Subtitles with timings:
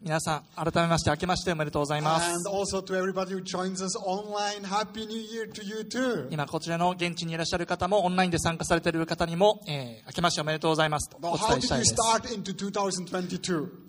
[0.00, 2.30] 皆さん、改めまして、明けましておめでとうございます。
[6.30, 11.94] 今、こちらの現地にいらっしゃる方も、オンラインで参加されている方にも、えー、明けましておめでとうございますお伝えです。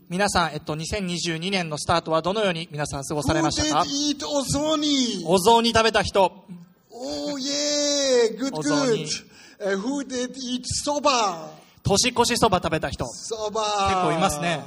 [0.10, 3.86] 皆さん、えっと、2022年のスタートはどのように皆さん過ごされましたか？
[5.28, 6.24] お雑煮食べた人。
[6.90, 9.08] おー、イェーイ、グッ、グッ。
[11.88, 14.64] 年越しそば食べた人.結構いますね。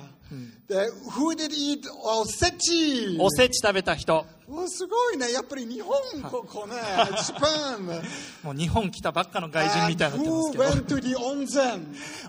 [0.71, 3.21] Uh, who did eat osechi?
[3.21, 5.33] おせち食べた人、おすごいね。
[5.33, 5.93] やっぱり日本、
[6.31, 6.75] ここね。
[6.77, 8.01] Japan.
[8.45, 11.81] もう日本来たばっかの外人みたいになってますけど、went to the onsen?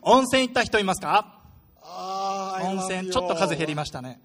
[0.02, 1.40] 温泉行った人いますか
[1.84, 4.20] ？Ah, 温泉、ちょっと数.減りましたね。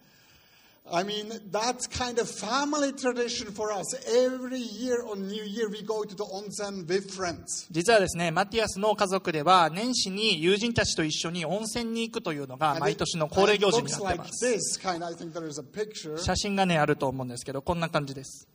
[0.89, 3.93] I mean, that's kind of family tradition for us.
[4.07, 7.67] Every year on New Year, we go to the onsen with friends.
[7.73, 14.79] 実はですね、マティアスの家族では、年始に友人たちと一緒に温泉に行くというのが毎年の恒例行事になっています。
[14.81, 16.19] kind.
[16.19, 18.47] 写真がね、あると思うんですけど、こんな感じです。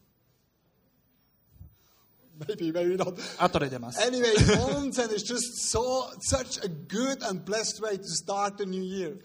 [2.40, 3.18] Maybe, maybe not.
[3.40, 4.00] 後で出ます。
[4.02, 4.34] Anyway,
[4.66, 9.18] onsen is just so such a good and blessed way to start the new year.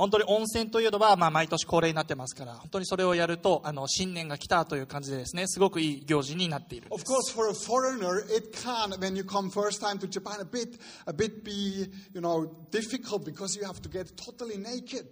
[0.00, 7.04] 本当に温泉というのは、まあ、毎年恒例になってますから、本当にそれをやると、あの、新年が来たという感じでですね、すごくいい行事になっている Of す。
[7.04, 11.12] course, for a foreigner, it can, when you come first time to Japan, a bit, a
[11.12, 15.04] bit be, you know, difficult because you have to get totally naked.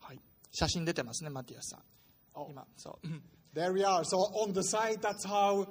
[0.00, 0.20] はい。
[0.52, 1.80] 写真出てますね、マティアスさん。
[2.50, 3.08] 今、そう。
[3.08, 3.22] うん
[3.54, 4.04] There we are.
[4.04, 5.66] So on the side, that's how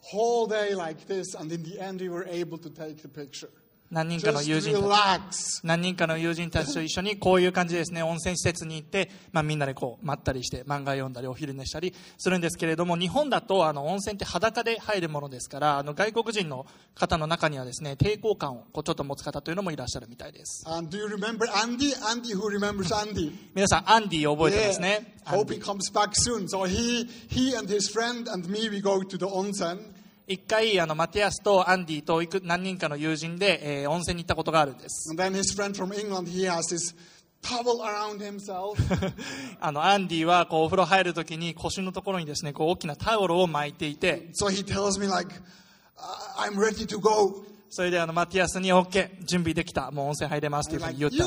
[0.00, 3.48] whole day like this, and in the end, we were able to take the picture.
[3.90, 5.60] 何人かの友人たち relax.
[5.62, 20.64] 何人かの友人たちと一緒にこういう感じでですね、温泉施設に行って、まあみんなでこう、まったりして漫画読んだりお昼寝したりするんですけれども、日本だとあの温泉って裸で入るものですから、あの外国人の方の中にはですね、抵抗感をこうちょっと持つ方というのもいらっしゃるみたいです。
[20.68, 21.92] And do you remember Andy?
[22.10, 23.32] Andy, who remembers Andy?
[23.54, 25.14] 皆さん、アンディを覚えてますね？
[25.24, 26.48] アン Hope デ he ィ comes back soon.
[26.48, 29.94] So he, he and his friend and me, we go to the onsen.
[30.28, 35.14] 一回あのマティアスとアンディといく何人かの友人で、えー、温泉に行ったことがあるんです。
[39.60, 44.30] あのアンディはこうお風呂入るときに腰のところにですねこう大きなタオルを巻いていて。
[47.76, 51.26] それであのマティアスに OK、準備できた、もう温泉入れますというふうに言ったんで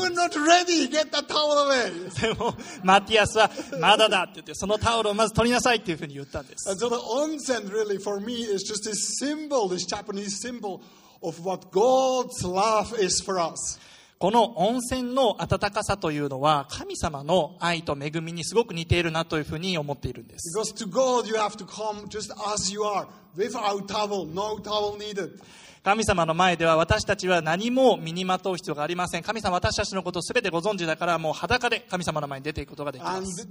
[2.09, 2.21] す。
[2.21, 6.71] でも、マティアスは、まだだって言って、そのタオルをまず取りなさいっていうふうに言ったんです。
[6.71, 10.81] So the onsen really for me is just this symbol, this Japanese symbol
[11.21, 13.79] of what God's love is for us.
[14.17, 20.57] この温泉の温かさというのは、神様の愛と恵みにすごく似ているなというふうに思っているんです。
[20.57, 23.05] Because to God you have to come just as you are,
[23.37, 25.39] without towel, no towel needed.
[25.83, 29.23] 神様の前では私たちは何も身にまとう必要がありません。
[29.23, 33.47] 神様私たちのことすべてご存知だからもう裸で神様の前に出ていくことができます。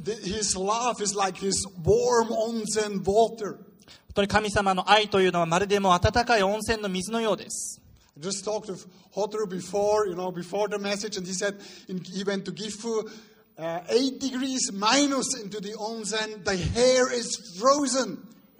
[3.88, 7.80] 本当に神様の愛というのはまるでも温かい温泉の水のようです。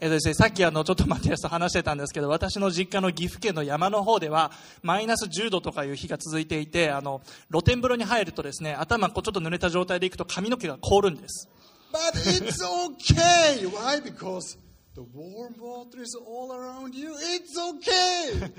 [0.01, 7.21] えーとですね、さっきあのちょっとマティアスと話してたんですけど私の実家の岐阜県の山の方ではマイナス10度とかいう日が続いていてあの
[7.51, 11.49] 露天風呂に入るとですね頭こうちょっと濡れた状態でいくと髪の毛が凍るんです
[11.93, 13.67] But it's okay.
[13.67, 14.01] Why?
[14.01, 14.57] Because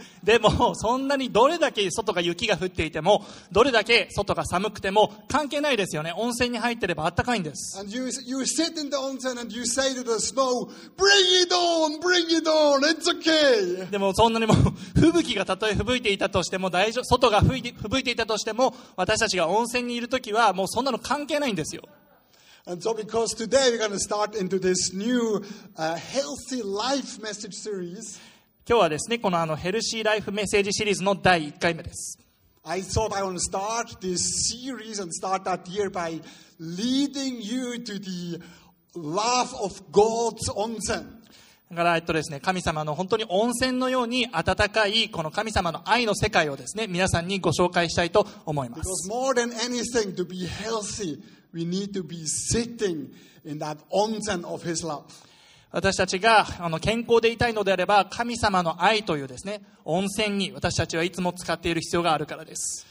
[0.23, 6.13] でもそんなにどれだけ外が雪が降っていてもどれだけ外が寒くても関係ないですよね。
[6.15, 7.83] 温泉に入ってれば暖かいんです。
[7.87, 8.43] You, you
[10.19, 10.69] snow,
[11.85, 11.99] on,
[13.15, 13.89] okay.
[13.89, 14.53] でもそんなにも
[14.95, 21.83] 吹雪がたとえ吹雪いていたとしても大丈夫外が吹いて吹雪いていたとしても私たちが温泉にいる時はもうそんなの関係ないんですよ
[22.66, 25.44] And so, because today we're going to start into this new
[25.76, 28.18] uh, healthy life message series,
[28.66, 32.18] 今日はですね、このあのヘルシーライフメッセージシリーズの第1回目です。
[32.64, 36.18] I thought I want to start this series and start that year by
[36.58, 38.40] leading you to the
[38.94, 41.17] love of God's onsen.
[41.69, 48.81] だから、えっとですね、神様の本当に温泉のように温かい、この神様の愛の世界をですね、皆さんにご紹介したいと思います。
[55.71, 62.87] 私たちがあの健康でいたいのであれば、神様の愛というですね、温泉に私たちはいつも使っている必要があるからです。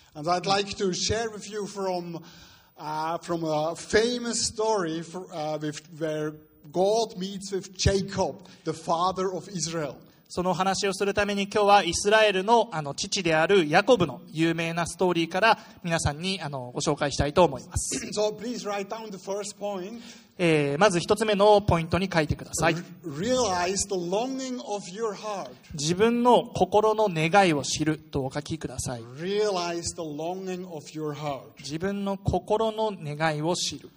[6.72, 9.94] God meets with Jacob, the father of Israel.
[10.30, 17.98] その話をするために今日はイスラエルのあの父であるヤコブの有名なストーリーから皆さんにあのご紹介したいと思います。
[18.14, 20.00] So please write down the first point.
[20.36, 22.74] えーまず一つ目のポイントに書いてください。
[23.06, 25.48] Realize the longing of your heart.
[25.72, 29.00] 自分の心の願いを知るとお書きください。
[29.16, 31.40] Realize the longing of your heart.
[31.60, 33.88] 自分の心の願いを知る。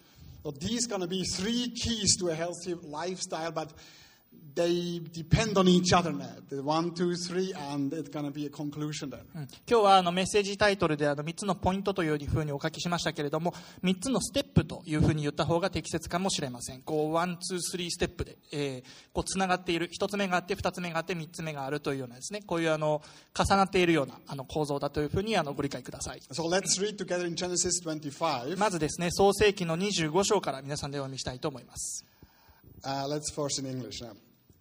[0.44, 3.72] So these are going to be three keys to a healthy lifestyle, but
[4.56, 6.28] they depend on each other now.
[6.50, 9.22] The one, two, three, and it's going to be a conclusion then.
[9.36, 13.54] うん今日はあのメッセージタイトルであの3つのポイントというふうにお書きしましたけれども
[13.84, 23.02] 3つのステップというふうに言った方が適切かもしれませんこう one two three ステップで、えーこうつながっている1つ目があって2つ目があって3つ目があるというようなですねこういうあの
[23.38, 28.58] 重なっているようなあの構造だというふうにあのご理解ください So let's read together in Genesis 25.
[28.58, 32.06] まずですね創世記の25章から皆さんでお読みしたいと思います
[32.84, 34.16] Uh, let's first in English now.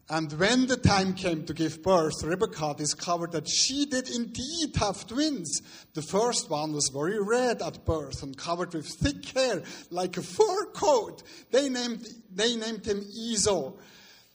[0.10, 5.08] And when the time came to give birth, Rebekah discovered that she did indeed have
[5.08, 5.62] twins.
[5.96, 10.22] The first one was very red at birth and covered with thick hair like a
[10.22, 11.24] fur coat.
[11.50, 13.74] They named, they named him Esau.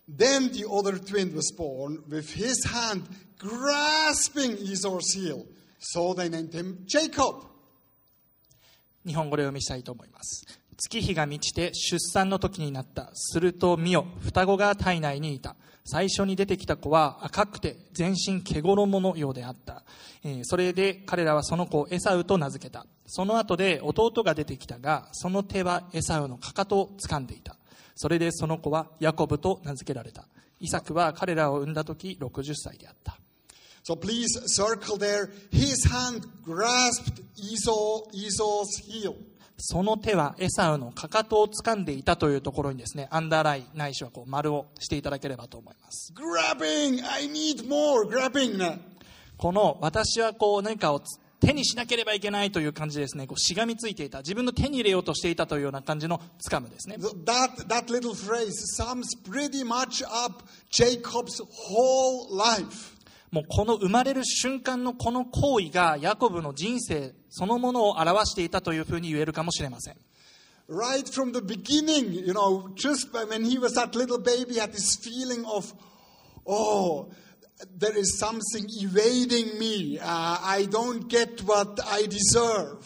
[0.09, 3.09] Then the other twin was born with his hand
[3.39, 5.47] grasping Esau's heel.
[5.79, 7.47] So they named him Jacob.
[9.07, 10.45] 日本語でお読みしたいと思います
[10.77, 19.84] 月日が満ちて出産の時になったすると見よ双子が体内にいた 最初に出てきた子は赤くて全身毛衣のようであった、
[20.24, 22.86] えそれで彼らはその子をエサウと名付けた。
[23.06, 27.56] その後で弟が出てきたがその手はエサウのかかとを掴んでいた。
[27.96, 30.26] それでその子はヤコブと名付けられた。
[30.60, 33.20] イサクは彼らを産んだ時60歳であった。
[33.88, 35.30] So please circle there.
[35.52, 39.16] His hand grasped Esau, Esau's heel.
[39.58, 46.14] その手はエサウのかかとを掴んでいたというところにですね、アンダーラインないしはこう丸をしていただければと思います。
[46.14, 48.80] Grabbing, I need more, grabbing.
[49.38, 56.20] この私はこう何かをつ手にしなければいけないという感じでですね、こうしがみついていた、自分の手に入れようとしていたというような感じの
[56.50, 56.96] 掴むですね。
[56.98, 62.95] That, that little phrase sums pretty much up Jacob's whole life.
[63.32, 69.98] もうこの生まれる瞬間のこの行為がヤコブの人生そのものを表していたというふうに言えるかもしれません。
[70.68, 75.46] Right from the beginning, you know, just when he was that little baby, had this feeling
[75.46, 75.72] of,
[76.48, 77.12] oh,
[77.78, 80.00] there is something evading me.
[80.00, 82.78] Uh, I don't get what I deserve.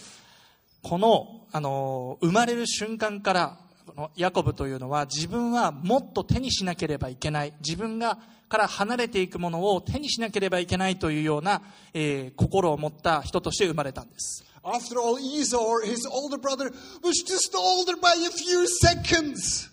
[0.81, 7.53] この、あの生まれる瞬間からこのヤコブというのは自分はもっと手にしなければいけない。
[7.59, 8.17] 自分が
[8.49, 11.61] から離れていくものを手にしなければいけないというような、
[11.93, 14.43] えー心を持った人として生まれたんです。
[14.63, 16.71] After all, Esau, his older brother,
[17.01, 19.69] was just older by a few seconds.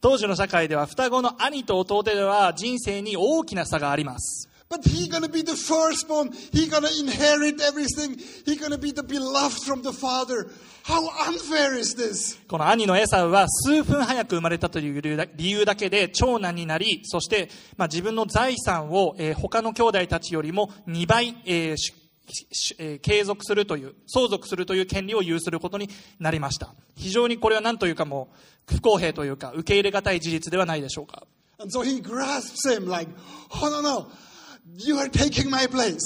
[0.00, 6.30] 当時の社会では双子の兄と弟では人生に大きな差があります But he gonna be the firstborn.
[6.52, 8.16] He gonna inherit everything.
[8.46, 10.48] He gonna be the beloved from the father.
[10.84, 12.38] How unfair is this?
[12.46, 15.02] この兄のエサウは数分早く生まれたという
[15.34, 25.90] 理由だけで長男になり、そして、まあ、自分の財産を、えー他の兄弟たちよりも2倍、えー継続するという、相続するという権利を有することに
[26.20, 26.72] なりました。
[26.94, 28.28] 非常にこれは何というかも
[28.70, 31.24] う、不公平というか、受け入れがたい事実ではないでしょうか。
[31.58, 33.10] And so he grasps him like,
[33.50, 34.06] oh no, no,
[34.76, 35.98] you are taking my place.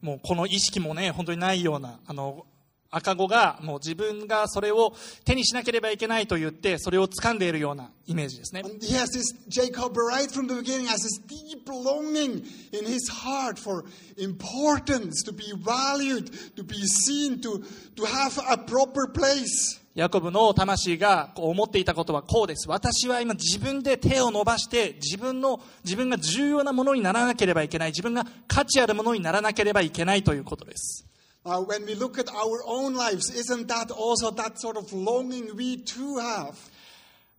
[0.00, 2.46] もうこの意識もね、本当にないような、あの、
[2.92, 4.94] 赤子がもう自分がそれを
[5.24, 8.62] 手にしなければいけないと言って、それを掴んでいるようなイメージですね。
[8.64, 13.60] And he has this, Jacob, right from the beginning, has this deep longing in his heart
[13.60, 13.84] for
[14.16, 17.62] importance, to be valued, to be seen, to,
[17.94, 19.78] to have a proper place.
[19.94, 22.68] ヤコブの魂がこう思っていたことはこうです。
[22.68, 27.90] 私は今自分で手を伸ばして自分の、自分が重要なものにならなければいけない。
[27.90, 31.09] 自分が価値あるものにならなければいけないということです。
[31.42, 35.78] Now, when we look at our own lives, isn't that also that sort of longing we
[35.78, 36.54] too have?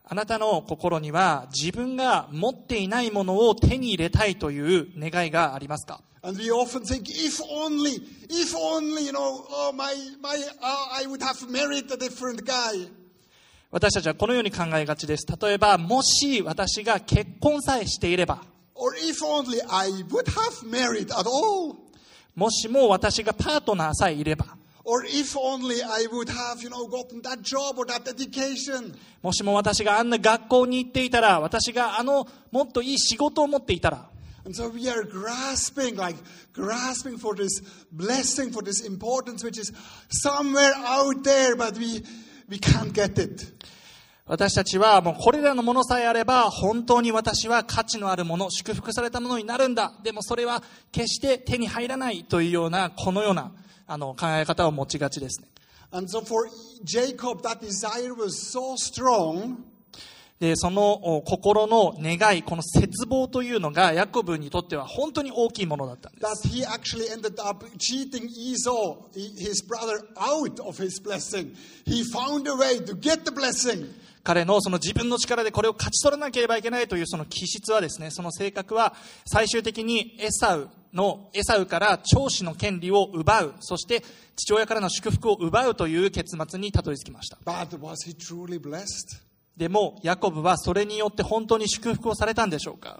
[0.03, 10.99] あなたの心には自分が持っていないものを手に入れたいという願いがありますか And we often think, if only, if only, you know, oh, my, my, uh,
[10.99, 12.89] I would have married a different guy.
[13.71, 15.25] 私たちはこのように考えがちです。
[15.39, 18.43] 例えば、もし私が結婚さえしていれば、
[18.75, 21.90] Or if only I would have married at all.
[22.35, 28.95] もしも私がパートナーさえいれば、Or if only I would have, you know, gotten that job or that education.
[29.21, 34.09] もしも私があんな学校に行っていたら、私があのもっといい仕事を持っていたら、
[34.43, 36.17] And so we are grasping, like
[36.51, 37.61] grasping for this
[37.91, 39.71] blessing, for this importance, which is
[40.09, 42.03] somewhere out there, but we,
[42.49, 43.51] we can't get it.
[44.31, 53.51] 私たちはもうこれらのものさえあれば本当に私は価値のあるもの祝福されたものになるんだでもそれは決して手に入らないというようなこのような
[53.87, 55.49] あの考え方を持ちがちですね。
[60.39, 66.23] でその心の願い、この絶望というのがヤコブにとっては本当に大きいものだったんです。
[74.23, 78.93] 彼のその自分の力でこれを勝ち取らなければいけないというその気質はですね、その性格は
[79.25, 84.03] 最終的にエサウの、エサウから長子の権利を奪う、そして
[84.35, 87.37] 父親からの祝福を奪うという結末にたどり着きました。
[87.45, 89.30] But was he truly blessed?
[89.57, 92.99] でも、ヤコブはそれによって本当に祝福をされたんでしょうか？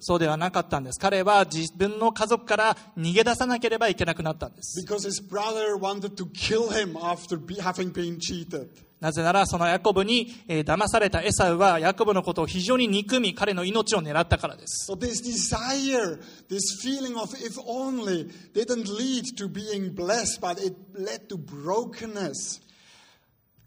[0.00, 1.00] そうではなかったんです。
[1.00, 4.84] 彼は自分の家族から逃げ出さなければいけなくなったんです。
[9.00, 14.92] なぜなら、そのヤコブに騙されたエサウは、ヤコブのことを非常に憎み、彼の命を狙ったからです。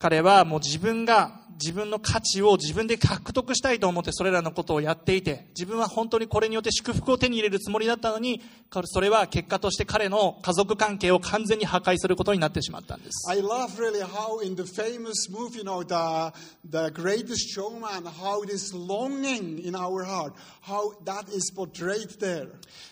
[0.04, 8.42] 彼はもう自分が、自分の価値を自分で獲得したいと思ってそれらのことをやっていて、自分は本当にこれによって祝福を手に入れるつもりだったのに、
[8.86, 13.30] それは結果として彼の家族関係を完全に破壊することになってしまったんです。
[13.30, 16.34] I love really how in the famous movie, you know, the,
[16.70, 22.50] the greatest showman, how this longing in our heart, how that is portrayed there.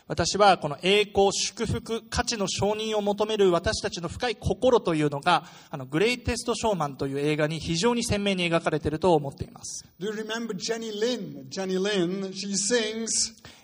[0.08, 9.86] 私はこの栄光、祝福、価値の承認を求める私たちの深い心というのが、あの、グレイテストショーマンという映画に非常に鮮明に描かれていると思っています。
[10.00, 11.50] Do you remember Jenny Lynn?
[11.50, 13.08] Jenny Lynn, she sings,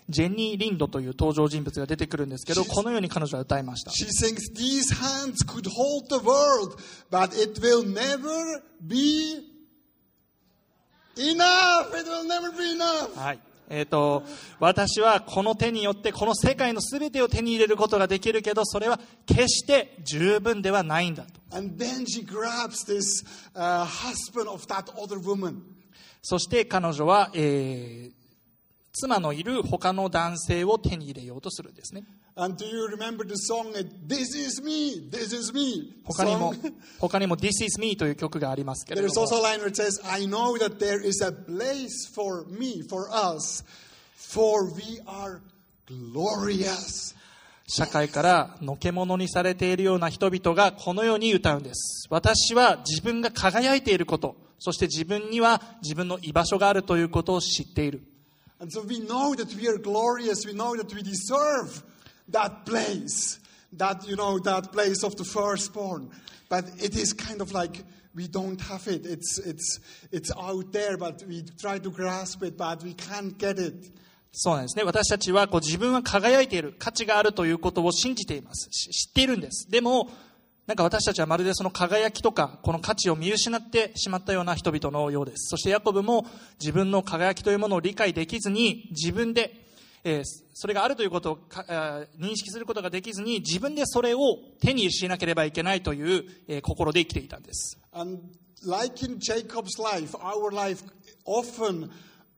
[0.08, 3.90] ジェニー・リンドという登場人物が出てくるんですけど、このように彼女は歌いました。
[3.90, 6.78] she sings, these hands could hold the world,
[7.10, 9.44] but it will never be
[11.16, 11.92] enough.
[11.94, 13.14] It will never be enough.
[13.14, 13.38] はい。
[13.70, 14.22] えっ、と、
[14.60, 21.40] 私はこの手によってこの世界の全てを手に入れることができるけど、それは決して十分ではないんだと。
[21.50, 23.86] This uh.
[26.22, 28.17] そして彼女は、えー
[28.98, 32.04] 妻のいる他の男性を手に入れようとするんですね。
[36.04, 36.54] 他にも、
[36.98, 39.14] 他にも This is me という曲がありますけれども。
[47.70, 52.06] 社会からのけ者にされているような人々がこのように歌うんです。
[52.10, 58.02] 私は自分が輝いていること、そして自分には自分の居場所があるということを知っている。
[58.59, 60.45] And so we know that we are glorious.
[60.45, 61.83] We know that we deserve
[62.29, 63.39] that place,
[63.73, 66.09] that, you know, that place of the firstborn.
[66.49, 67.83] But it is kind of like
[68.15, 69.05] we don't have it.
[69.05, 69.79] It's, it's,
[70.11, 73.91] it's out there, but we try to grasp it, but we can't get it.
[74.35, 74.83] そうなんですね。
[74.83, 78.67] 私たちはこう自分は輝いている、価値があるということを信じています。
[78.71, 79.69] し知っているんです。
[79.69, 80.09] でも、
[80.68, 85.48] なんか私たちはまるでその輝きとか、この価値を見失ってしまったような人々のようです。
[85.48, 86.26] そしてヤコブも
[86.60, 89.50] 自分の輝きというものを理解できずに、自分で、
[90.04, 90.24] えー
[90.60, 94.18] それがあるということをかあー認識することができずに、自分でそれを
[94.60, 97.78] 手にしなければいけないという、えー心で生きていたんです。
[97.92, 98.20] And
[98.66, 100.84] like in Jacob's life, our life
[101.24, 101.88] often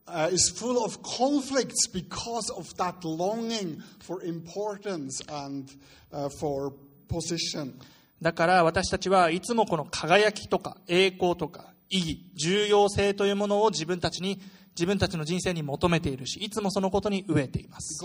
[0.07, 5.69] uh, is full of conflicts because of that longing for importance and
[6.13, 6.71] uh, for
[7.09, 7.73] position.
[8.21, 14.41] だから私たちはいつもこの輝きとか栄光とか意義、重要性というものを自分たちに、
[14.75, 17.99] 自分たちの人生に求めているし、いつもそのことに飢えています。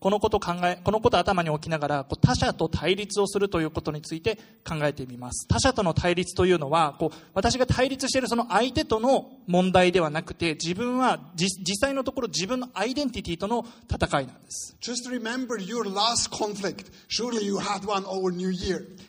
[0.00, 5.46] このことを考え、このことを頭に置きながら、こう他者と対立をするということについて考えてみます。
[5.46, 14.74] 他者との対立というのは、こう、私が対立しているその相手との問題ではなくて、自分は実実際のところ自分のアイデンティティとの戦いなんです。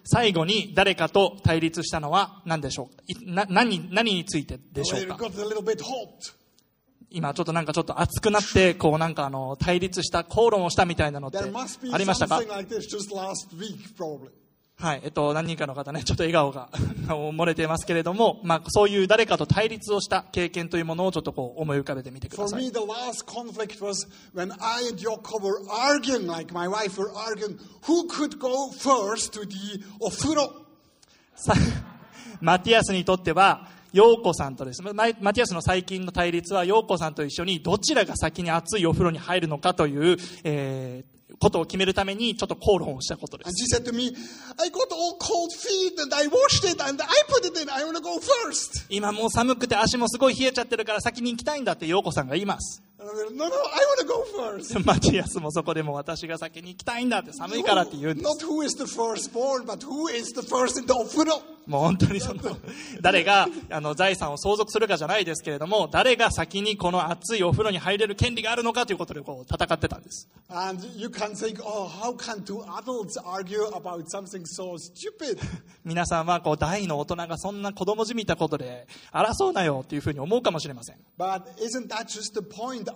[0.03, 3.23] 最後に誰かと対立したのは何でしょう？
[3.25, 5.15] 何何についてでしょうか？
[7.11, 12.39] 今ちょっとなんかちょっと熱くなって こうなんかあの対立した口論をしたみたいなのってありましたか、
[14.81, 16.69] はい、えっと、何人かの方ねちょっと笑顔が
[17.05, 22.63] 漏れていますけれども、まあ、そういう誰かと対立をした経験というものをちょっとこう思い浮かべてみてください。
[22.63, 22.71] Me,、
[32.41, 43.49] マティアスにとっては陽子さんとですね、マティアスの最近の対立は陽子さんと一緒にどちらが先に熱いお風呂に入るのかという、えーことを決めるためにちょっと口論をしたことです。
[43.91, 44.11] me,
[48.79, 48.85] it.
[48.89, 52.83] 今もう寒くて足もすごい冷えちゃってるから先に行きたいんだって陽子さんが言います。
[54.85, 58.29] マティアスもそこでも私が先に行きたいんだって寒いからって言うんです。
[61.67, 62.19] もう本当に
[63.01, 63.47] 誰が
[63.95, 70.27] 財産を相続するかじゃないですけれども誰が先にこの熱いお風呂に入れる権利があるのかということで戦ってたんです。
[75.85, 80.97] 皆さんは大の大人がそんな子供じみたことで争うなよっていうふうに思うかもしれません。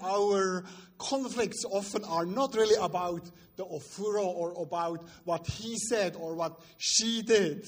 [0.01, 0.63] Our
[0.97, 3.21] conflicts often are not really about
[3.57, 7.63] the ofuro or about what he said or what she did.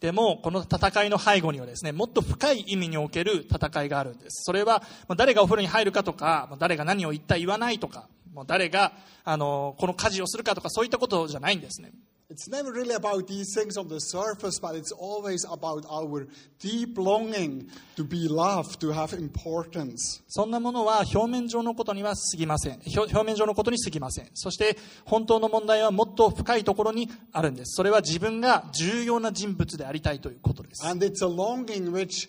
[0.00, 4.42] でも、この戦いの背後にはですね、もっと深い意味における戦いがあるんです。
[4.44, 8.92] それは、ま誰がお風呂に入るかとか、誰が何を言った言わないとか、もう誰が、
[9.24, 11.92] あの、この家事をするかとか、そういったことじゃないんですね。
[12.34, 16.26] It's never really about these things on the surface, but it's always about our
[16.58, 20.20] deep longing to be loved, to have importance.
[20.26, 22.80] そんなものは表面上のことには過ぎません。
[22.86, 24.30] 表表面上のことに過ぎません。
[24.34, 27.76] そして、本当の問題はもっと深いところにあるんです。
[27.76, 30.84] それは自分が重要な人物でありたいということです。
[30.84, 32.28] And it's a longing which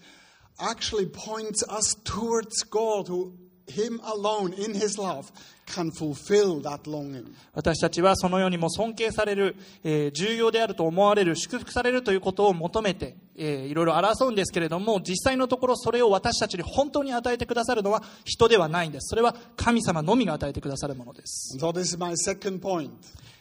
[0.59, 3.31] actually points us towards God, who
[3.67, 5.31] Him alone in His love
[5.65, 7.25] can fulfill that longing.
[7.53, 19.09] 私たちはそのようにも尊敬される、えー重要であると思われる、祝福されるということを求めて、えーいろいろ争うんですけれども、実際のところそれを私たちに本当に与えてくださるのは人ではないんです。
[19.09, 21.57] それは神様のみが与えてくださるものです。
[21.59, 22.89] So this is my second point.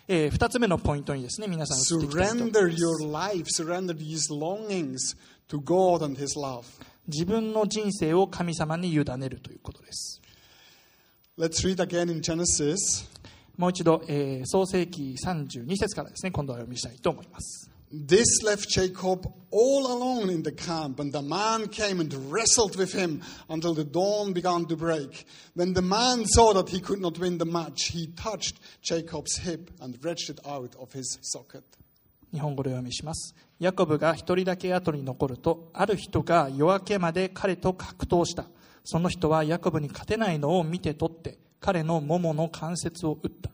[0.09, 5.17] えー二つ目のポイントにですね、皆さん移っていきたいと思います Surrender your life, surrender these longings
[5.49, 6.65] to God and His love.
[7.07, 10.21] 自分の人生を神様に委ねるということです。
[11.37, 13.11] Let's read again in Genesis.
[13.57, 17.69] もう一度、えー創世記32節からですね、今度は読みしたいと思います。
[17.93, 23.21] This left Jacob all alone in the camp, and the man came and wrestled with him
[23.49, 25.27] until the dawn began to break.
[25.57, 29.73] When the man saw that he could not win the match, he touched Jacob's hip
[29.81, 31.65] and wrenched it out of his socket.
[32.33, 33.35] 日本語でお読みします。
[33.59, 38.47] ヤコブが一人だけ後に残ると、ある人が夜明けまで彼と格闘した。
[38.85, 43.51] その人はヤコブに勝てないのを見て取って、彼の桃の関節を打った。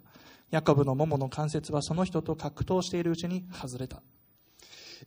[0.51, 4.03] ヤコブの桃の関節はその人と格闘しているうちに外れた。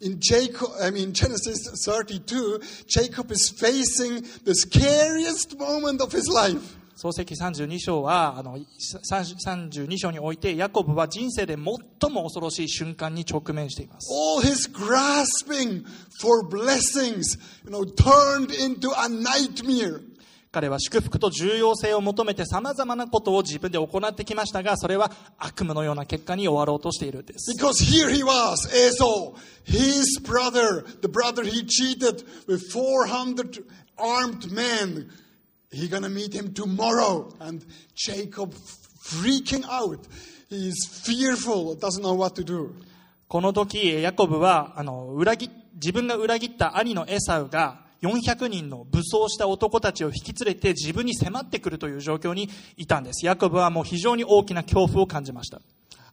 [0.01, 6.77] In Jacob, I mean Genesis 32, Jacob is facing the scariest moment of his life.
[6.95, 14.09] 創世記32章は、あの、32章において、ヤコブは人生で最も恐ろしい瞬間に直面しています。
[14.13, 15.83] All his grasping
[16.21, 20.12] for blessings, you know, turned into a nightmare.
[20.53, 27.57] 彼は祝福と重要性を求めて様々なことを自分で行ってきましたが、それは悪夢のような結果に終わろうとしているんです。
[27.59, 29.33] Because here he was, Esau,
[29.65, 33.65] his brother, the brother he cheated with 400
[33.97, 35.09] armed men.
[35.71, 37.33] He gonna meet him tomorrow.
[37.39, 38.53] And Jacob
[39.03, 40.07] freaking out.
[40.49, 42.75] He's fearful, doesn't know what to do.
[43.27, 53.25] この時、ヤコブは、あの、裏切、自分が裏切った兄のエサウが、400人の武装した男たちを引き連れて自分に迫ってくるという状況にいたんです。
[53.25, 55.61] ヤコブはもう非常に大きな恐怖を感じました。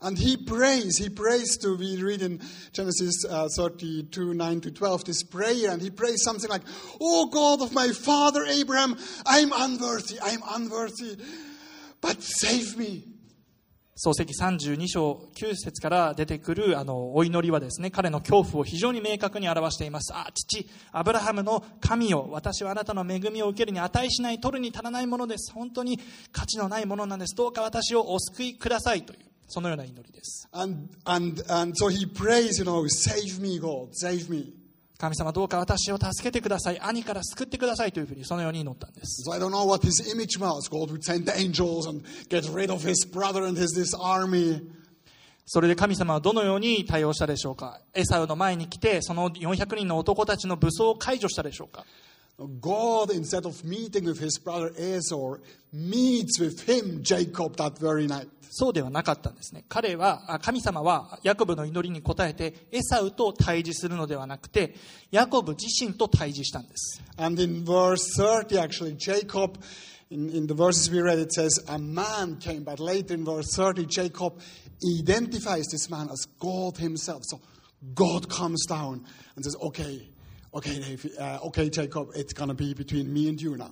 [0.03, 2.40] And he prays, he prays to, we read in
[2.72, 6.62] Genesis uh, 32, 9 to 12, this prayer, and he prays something like,
[7.03, 11.18] Oh God of my father Abraham, I'm unworthy, I'm unworthy,
[12.00, 13.10] but save me.
[14.03, 20.15] 創世記32章9節から出てくるあのお祈りはですね、彼の恐怖を非常に明確に表しています。
[20.15, 25.53] あ、父、アブラハムの神よ、私はあなたの恵みを受けるに値しない、取るに足らないものです。
[25.53, 26.01] 本当に
[26.33, 27.35] 価値のないものなんです。
[27.37, 30.49] どうか私をお救いくださいという、そのような祈りです。
[30.53, 32.87] And, and, and so he prays, you know.
[35.01, 36.81] 神様どうか私を助けてください。
[36.83, 39.27] 兄から救ってくださいというふうにそのように祈ったんです。
[39.27, 40.69] So I don't know what his image was.
[40.71, 44.61] God would send angels and get rid of his brother and his this army.
[45.47, 51.87] それで神様はどのように対応したでしょうかエサウの前に来て、その400人の男たちの武装を解除したでしょうか
[52.39, 55.38] God, instead of meeting with his brother Esau,
[55.72, 58.28] meets with him, Jacob, that very night.
[58.58, 59.65] そうではなかったんですね。
[59.68, 64.76] 彼は、あ神様はヤコブの祈りに応えて、エサウと対峙するのではなくて、
[65.12, 67.02] ヤコブ自身と対峙したんです。
[67.18, 69.58] And in verse 30, actually, Jacob,
[70.10, 72.63] in, in the verses we read, it says, a man came.
[72.63, 74.39] But later in verse 30, Jacob
[75.00, 77.24] identifies this man as God himself.
[77.26, 77.41] So
[77.94, 80.08] God comes down and says, okay,
[80.53, 83.71] Okay, Dave, uh, okay, Jacob, it's to be between me and you now.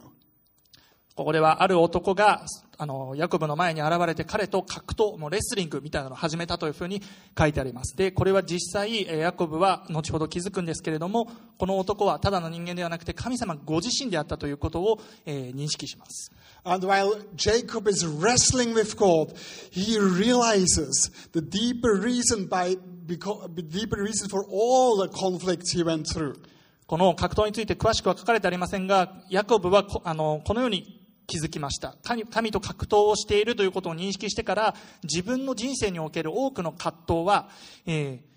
[1.17, 2.43] ここではある男が
[2.77, 7.03] あのヤコブの前に現れて彼と格闘もうレスリングみたいなのを始めたというふうに
[7.37, 16.31] 書いてありますでこれは実際えーヤコブは後ほど気づくんですけれどもこの男はただの人間ではなくて神様ご自身であったということを、えー認識します
[16.63, 19.35] And while Jacob is wrestling with God,
[19.73, 22.77] he realizes the deeper reason by
[23.09, 26.37] because, the deeper reason for all the conflicts he went through.
[26.89, 34.75] この格闘について詳しくは書かれてありませんがヤコブはこあのこのように気づきました神神と格闘をしているということを認識してから
[35.05, 37.49] 自分の人生における多くの葛藤は、
[37.87, 38.29] えー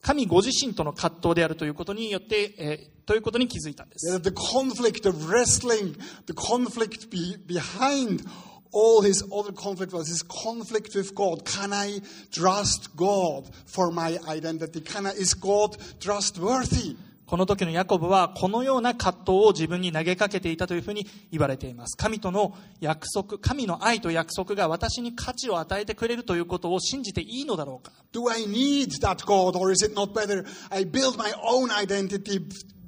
[0.00, 5.94] 神ご自身との葛藤であるということによって、えーということに気づいたんです The conflict of wrestling,
[6.26, 8.22] the conflict be, behind
[8.70, 11.44] all his other conflict was his conflict with God.
[11.44, 14.82] Can I trust God for my identity?
[14.82, 16.96] Can I, is God trustworthy?
[17.28, 31.70] この時のヤコブはこのような葛藤を自分に投げかけていたというふうに言われています神との約束神の愛と約束が私に価値を与えてくれるということを信じていいのだろうか Do I need that God, or is it not better I build my own
[31.70, 32.40] identity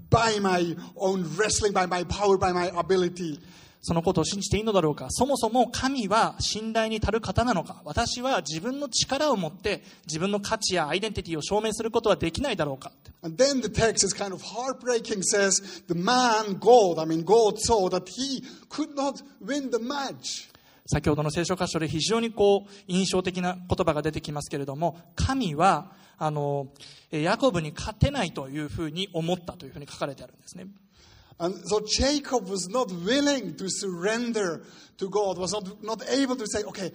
[0.09, 3.39] by my own wrestling, by my power, by my ability?
[3.83, 5.07] そのことを信じていいのだろうか。
[5.11, 7.81] そもそも神は信頼に足る方なのか。
[7.85, 12.93] 私は自分の力を持って自分の価値やアイデンティティを証明することはできないだろうか。
[13.23, 17.89] And then the text is kind of heartbreaking, says the man, God, I mean, God saw
[17.91, 20.51] that he could not win the match.
[20.87, 26.67] 先ほどの聖書箇所で非常にこう印象的な言葉が出てきますけれども神はあの
[27.13, 30.67] えヤコブに勝てないというふうに思ったというふうに書かれてあるんですね
[31.41, 34.63] And so Jacob was not willing to surrender
[34.99, 36.93] to God, was not, not able to say, okay,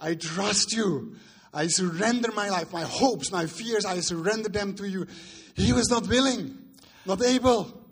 [0.00, 1.16] I trust you.
[1.52, 5.06] I surrender my life, my hopes, my fears, I surrender them to you.
[5.54, 6.56] He was not willing,
[7.04, 7.85] not able.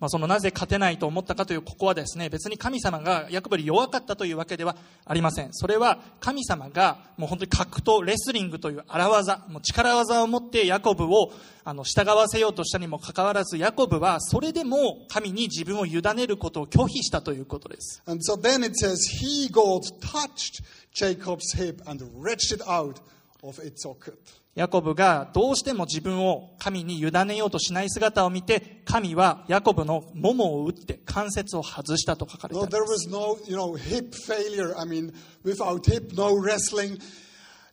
[0.00, 11.32] まあ、そのなぜ勝てないと思ったかというここはですね別に神様がヤコブより弱かったというわけではありませんそれは神様がもう本当に格闘レスリングという荒技もう力技を持ってヤコブを
[11.64, 20.62] あの従わせようとしたにもかかわらずヤコブはそれでも神に自分を委ねることを拒否したということです And so then it says, He, God, touched
[20.94, 23.00] Jacob's hip and wrenched it out
[23.42, 24.39] of its socket.
[24.56, 34.76] ヤコブがどうしても自分を神に委ねようとしない姿を見て神はヤコブのももを打って関節を外したと書かれてあ No, り there ます was no, you know, hip failure.
[34.76, 36.98] I mean, without hip, no wrestling.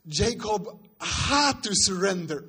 [0.07, 0.67] Jacob
[0.99, 2.43] had to surrender.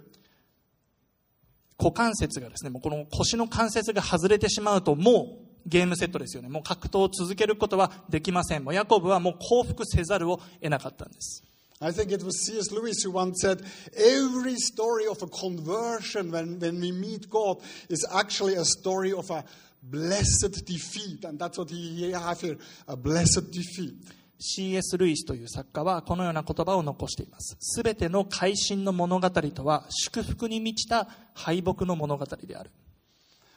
[1.79, 6.49] 股関節がですね、もうこの腰の関節が外れてしまうと、もうゲームセットですよね。
[6.49, 8.65] もう格闘を続けることはできません。
[8.65, 11.45] もうヤコブはもう降伏せざるを得なかったんです。
[11.81, 12.73] I think it was C.S.
[12.73, 13.63] Lewis who once said,
[13.97, 19.31] every story of a conversion when, when we meet God is actually a story of
[19.31, 19.45] a
[19.83, 21.25] blessed defeat.
[21.25, 22.57] And that's what he have here,
[22.89, 23.95] a blessed defeat.
[24.41, 24.97] C.S.
[24.97, 27.57] ルイスという作家はこのような言葉を残しています。
[27.61, 32.71] すべての改心の物語とは祝福に満ちた敗北の物語である。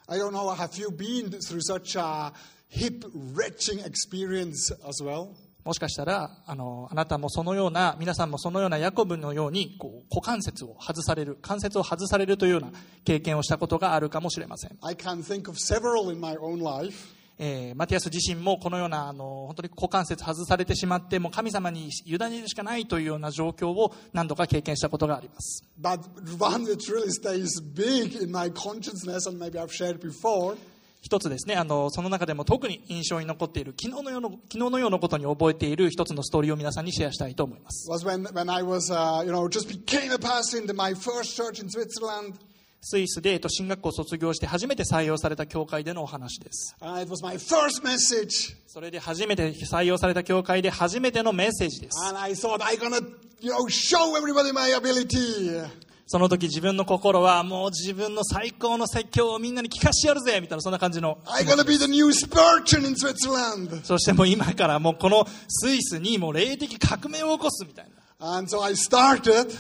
[0.08, 2.34] I don't know, have you been through such a
[2.68, 5.36] hip wrenching experience as well?
[5.63, 12.71] もしかしたら、あの、あなたもそのような、皆さんもそのようなヤコブのように、こう、股関節を外される、関節を外されるというような
[13.06, 14.78] 経験をしたことがあるかもしれません。
[14.82, 17.21] I can think of several in my own life.
[17.43, 26.02] えーマティアス自身もこのようなあの本当に股関節外されてしまってもう神様に委ねるしかないというような状況を何度か経験したことがあります But
[26.38, 30.56] one that really stays big in my consciousness, and maybe I've shared before,
[31.02, 37.88] 一つですねあのその中でも特に印象に残っている昨日の,の昨日のようなことに覚えている一つのストーリーを皆さんにシェアしたいと思います
[42.84, 46.76] スイスで進学校を卒業して初めて採用された教会でのお話です。
[48.66, 52.00] それで初めて採用された教会で初めてのメッセージです。
[56.12, 63.82] その時自分の心はもう自分の最高の説教をみんなに聞かしてやるぜみたいなそんな感じの I'm going to be the new Spurgeon in Switzerland.
[63.86, 67.86] そしてもう今からもうこのスイスにもう霊的革命を起こすみたい
[68.19, 68.36] な。
[68.36, 69.58] And so I started.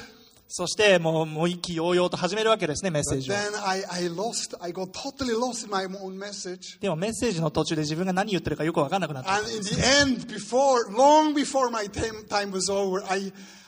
[0.49, 3.33] そしてもうもう意気揚々と始めるわけですね、メッセージを。
[3.33, 6.81] then I, I lost, I got totally lost in my own message.
[6.81, 9.39] でもメッセージの途中で自分が何言ってるかよくわかんなくなった。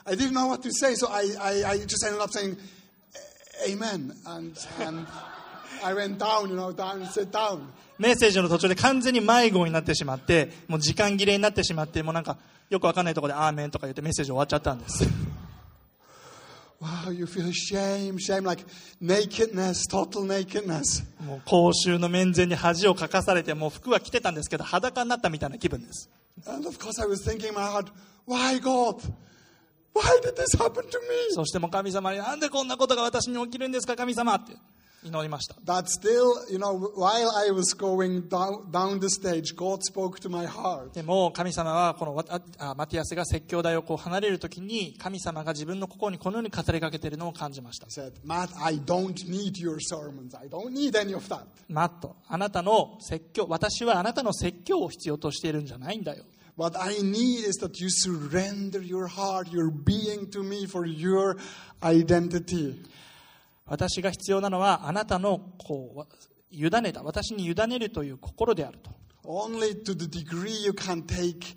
[0.05, 0.95] I, didn't know what to say.
[0.95, 2.57] So I, I, I just ended up saying,
[3.67, 4.13] Amen.
[4.25, 5.07] And, and
[5.83, 7.61] I went down, you know, down and sat down.
[7.99, 12.37] メッセージの途中で完全に迷子になってしまって、もう時間切れになってしまって、もうなんか
[12.69, 15.05] よくわかんないところでアーメンとか言ってメッセージ終わっちゃったんです。
[16.83, 18.65] wow, you feel shame, shame, like
[19.01, 21.03] nakedness, total nakedness.
[21.25, 26.09] もう公衆の面前に恥をかかされてもう服は着てたんですけど裸になったみたいな気分です
[26.45, 27.91] And of course, I was thinking in my heart,
[28.25, 29.01] why God?
[31.31, 34.53] そしてもう神様になんでこんなことが私に起きるんですか神様って
[35.05, 40.47] 祈りました still, you know, while I was going down, down the stage, God spoke to my
[40.47, 40.93] heart.
[40.93, 42.23] でも神様はこのわ
[42.57, 50.33] あマティアスが説教台をこう離れるときに神様が自分の心にこのように語りかけているのを感じました said, Matt, I don't need your sermons.
[50.39, 51.41] I don't need any of that.
[51.67, 56.23] マットあなたの説教私はあなたの説教を必要としているんじゃないんだよ
[56.56, 61.36] What I need is that you surrender your heart, your being to me for your
[61.82, 62.84] identity.
[63.66, 66.06] 私が必要なのはあなたのこうわ
[66.50, 68.90] 委ねた私に委ねるという心であると
[69.24, 71.54] Only to the degree you can take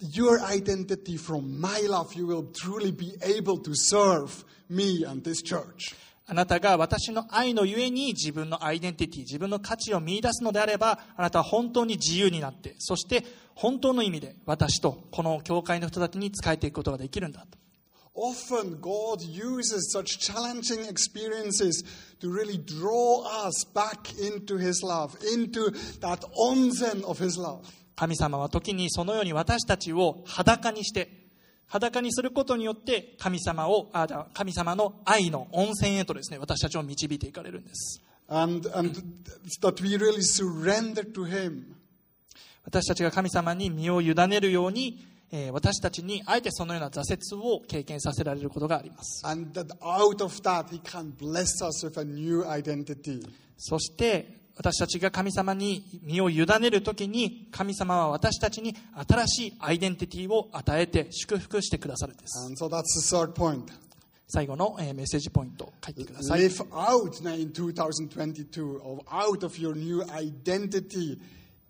[0.00, 5.42] your identity from my love, you will truly be able to serve me and this
[5.42, 5.94] church.
[6.27, 17.57] あなたが私の愛のゆえに自分のアイデンティティ自分の価値を見出すのであればあなたは本当に自由になってそして本当の意味で私とこの教会の人たちに仕えていくことができるんだと
[18.13, 21.81] Often God uses such challenging experiences
[22.19, 27.61] to really draw us back into His love, into that onsen of His love.
[27.95, 31.20] 神様は時にそのように私たちを裸にして
[31.71, 38.99] 裸にすることによって神様をあ神様の愛の温泉へとですね私たちを導いていかれるんです And, and
[39.61, 41.63] that we really surrender to Him.
[42.65, 53.25] 私たちが神様に身を委ねるように、えー私たちにあえてそのような挫折を経験させられることがあります And that out of that, He can bless us with a new identity.
[53.57, 58.75] そして私たちが神様に身を委ねるときに神様は私たちに
[59.09, 63.63] 新しいアイデンティティを与えて祝福してくださるんです And so that's the third point.
[64.27, 71.17] 最後の、えーメッセージポイント書いてください Live out now in 2022 of out of your new identity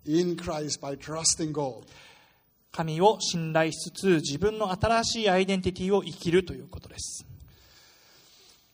[0.04, 1.86] in Christ by trusting God.
[2.72, 7.24] 神を信頼しつつ自分の新しいアイデンティティを生きるということです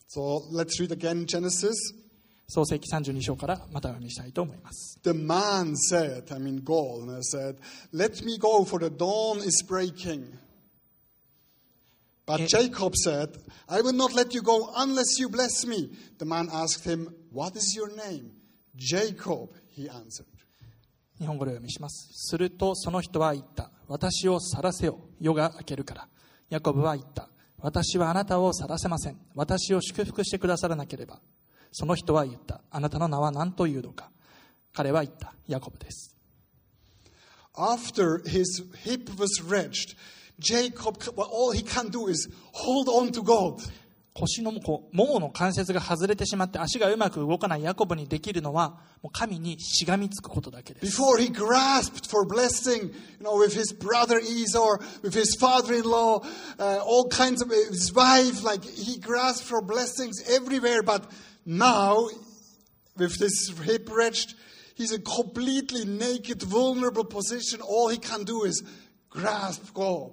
[0.09, 1.73] So let's read again Genesis.
[2.51, 7.57] 創世記32章からまた読みしたいと思います The man said, I mean God, and I said,
[7.93, 10.25] Let me go, for the dawn is breaking.
[12.27, 12.47] But Eh.
[12.47, 13.31] Jacob said,
[13.69, 15.91] I will not let you go unless you bless me.
[16.19, 18.31] The man asked him, What is your name?
[18.77, 20.27] Jacob, he answered.
[21.19, 26.09] 日本語でお読みしますするとその人は言った私を晒せよ夜が明けるから
[26.49, 31.19] ヤコブは言った私はあなたを晒せません私を祝福してくださらなければ
[31.73, 34.11] その人は言ったあなたの名は何というのか
[34.73, 36.15] 彼は言ったヤコブです
[37.57, 39.97] After his hip was wrenched,
[40.39, 43.61] Jacob, all he can do is hold on to God.
[44.19, 56.25] 腰のこうももの関節が外れてしまって足がうまく動かないヤコブにできるのはもう神にしがみつくことだけです Before he grasped for blessing, you know, with his brother Esau, with his father-in-law,
[56.59, 60.83] uh, all kinds of his wife, like he grasped for blessings everywhere.
[60.83, 61.05] But
[61.49, 62.11] now,
[62.99, 64.35] with this hip wrenched,
[64.75, 67.63] he's in a completely naked, vulnerable position.
[67.63, 68.63] All he can do is
[69.11, 70.13] grasp God.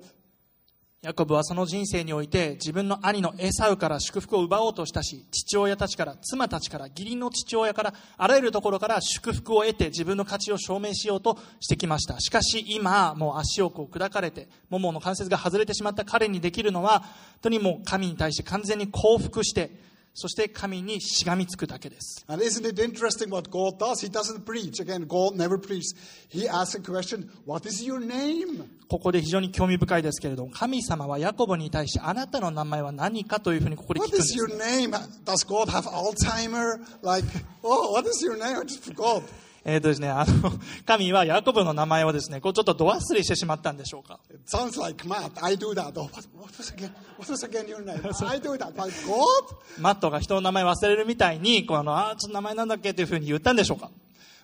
[1.02, 17.10] ヤコブはその人生において自分の兄のエサウから祝福を奪おうとしたし父親たちから妻たちから義理の父親からあらゆるところから祝福を得て自分の価値を証明しようとしてきましたしかし今もう足をこう砕かれてももの関節が外れてしまった彼にできるのは本
[17.42, 19.70] 当にもう神に対して完全に降伏して
[20.18, 24.02] そして神にしがみつくだけです And isn't it interesting what God does?
[24.02, 24.80] He doesn't preach.
[24.82, 25.94] Again, God never preaches.
[26.30, 28.64] He asks a question, What is your name?
[28.88, 34.92] ここで非常に興味深いですけれども神様はヤコブに対してあなたの名前は何かというふうにここで聞くん What で is す your name?
[35.26, 36.80] Does God have Alzheimer?
[37.02, 37.28] Like,
[37.64, 38.58] oh, what is your name?
[38.58, 39.22] I just forgot.
[39.68, 40.52] えーとですね、あの、
[40.86, 44.20] 神はヤコブの名前をですね、こうちょっとド忘れしてしまったんでしょうか。
[44.30, 45.32] It sounds like Matt.
[45.44, 46.00] I do that.
[46.00, 46.94] Oh, what, what was again?
[47.18, 48.00] What was again your name?
[48.28, 48.78] I do that.
[48.78, 49.56] Like God?
[49.80, 53.90] マットが人の名前忘れるみたいに、この、あーちょっと名前なんだっけというふうに言ったんでしょうか。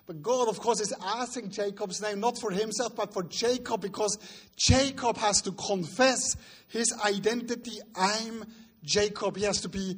[0.08, 4.18] But God, of course, is asking Jacob's name not for himself, but for Jacob, because
[4.56, 7.78] Jacob has to confess his identity.
[7.94, 8.44] I'm
[8.82, 9.36] Jacob.
[9.36, 9.96] He has to be,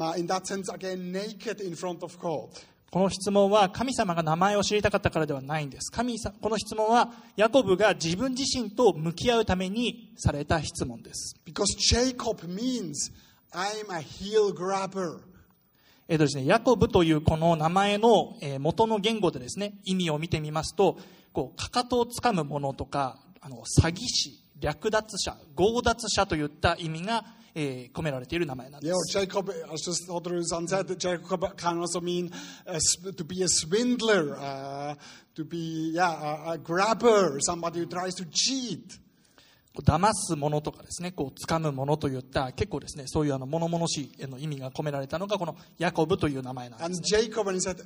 [0.00, 2.48] uh, in that sense, again, naked in front of God.
[2.90, 5.90] この質問は神様が名前を知りたかったからではないんです。
[5.92, 11.36] 神さこの質問はヤコブが自分自身と向き合うためにされた質問です。
[11.44, 13.12] Because Jacob means
[13.52, 15.20] I'm a heel grabber.
[16.10, 20.98] えーとですね、ヤコブというこの名前の、えー元の言語でですね、意味を見てみますと、
[21.34, 29.18] こう、かかとをつかむものとか、あの、詐欺師、略奪者、強奪者といった意味が、えー込められている名前なんで Yeah, す。
[29.18, 32.30] Jacob, as just Oddrun-san said, that Jacob can also mean
[32.66, 34.94] uh, s- to be a swindler, uh,
[35.34, 36.10] to be, yeah,
[36.46, 38.98] a, a grabber, somebody who tries to cheat.
[39.84, 47.02] 騙すものとかですね、こう掴むものといった結構ですね、そういうあの物々しいの意味が込められたのがこのヤコブという名前なんで And す。
[47.14, 47.76] Jacob, when he said,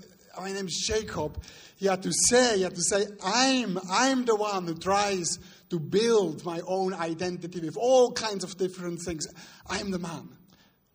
[0.41, 1.33] My name is Jacob,
[1.77, 5.39] he had to say, he had to say, I'm, I'm the one who tries
[5.73, 9.27] to build my own identity with all kinds of different things.
[9.67, 10.29] I'm the man.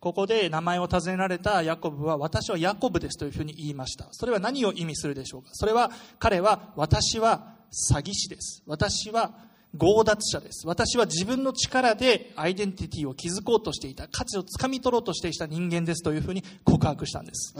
[0.00, 4.06] ここで名前を尋ねられたヤコブは私はヤコブですというふうに言いました。
[4.12, 5.50] それは何を意味するでしょうか？
[5.54, 8.62] それは彼は私は詐欺師です。
[8.66, 9.32] 私は
[9.76, 10.66] 強奪者です。
[10.66, 14.08] 私は自分の力でアイデンティティを築こうとしていた。
[14.08, 17.52] 価値をつかみ取ろうとしていた人間ですというふうに告白したんです。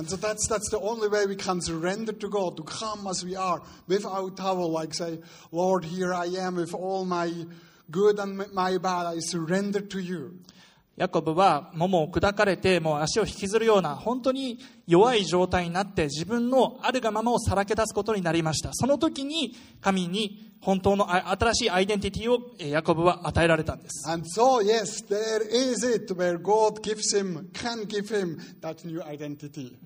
[10.98, 14.58] ヤコブは桃を砕かれてもう足を引きずるような本当に
[14.88, 29.00] 弱い状態になって自分のあるがままをさらけ出すことになりましたその時に神に本当の新しいアイデンティティをヤコブは与えられたんです And so, yes, there is it where God gives him, can give him that new
[29.00, 29.76] identity.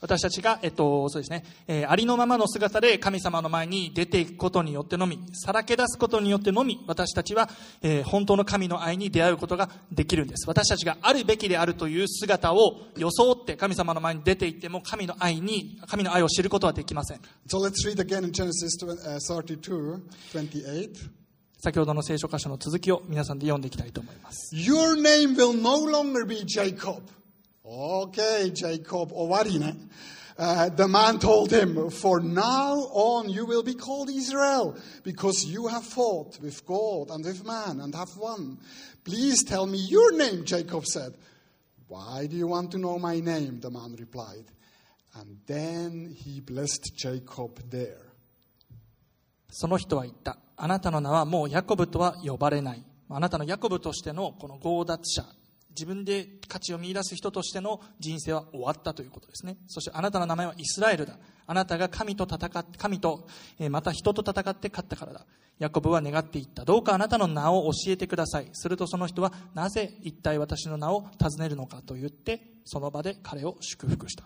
[0.00, 7.48] 私たちが、えっと、そうですね、えーありのままの姿で神様の前に出ていくことによってのみ、さらけ出すことによってのみ、私たちは、
[7.82, 10.48] えー本当の神の愛に出会うことができるんです。
[10.48, 17.20] 私たちがあるべきであるという姿を装って神様の前に出ていっても、神の愛に、神の愛を知ることはできません。
[17.48, 20.00] So let's read again in Genesis 20, uh, 32,
[20.32, 21.10] 28.
[21.62, 24.54] 先ほどの聖書箇所の続きを皆さんで読んでいきたいと思います。
[24.56, 27.02] Your name will no longer be Jacob.
[27.72, 29.88] Okay, Jacob, owarine.
[30.36, 35.68] Uh, the man told him, For now on you will be called Israel, because you
[35.68, 38.58] have fought with God and with man and have won.
[39.04, 41.14] Please tell me your name, Jacob said.
[41.86, 43.60] Why do you want to know my name?
[43.60, 44.46] The man replied.
[45.14, 48.10] And then he blessed Jacob there.
[49.52, 50.38] その人は言った。
[50.56, 52.84] あなたの名はもうヤコブとは呼ばれない。
[53.08, 55.24] あなたのヤコブとしてのこの強奪者、
[55.70, 59.56] 自分で価値を見出す人としての人生は終わったということですね。
[59.66, 61.18] そしてあなたの名前はイスラエルだ。
[61.46, 63.26] あなたが神と戦って、神と、
[63.58, 65.26] えまた人と戦って勝ったからだ。
[65.58, 66.64] ヤコブは願っていった。
[66.64, 68.48] どうかあなたの名を教えてください。
[68.52, 74.24] するとその人は、なぜ一体私の名を尋ねるのかと言って、その場で彼を祝福した。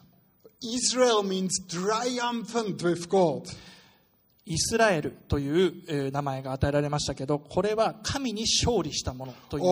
[0.62, 3.42] Israel means triumphant with God.
[4.46, 9.64] イスラエルという名前が与えられましたけど、これは神に勝利したものという。